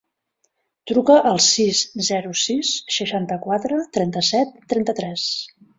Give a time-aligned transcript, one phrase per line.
[0.91, 5.33] Truca al sis, zero, sis, seixanta-quatre, trenta-set, trenta-tres.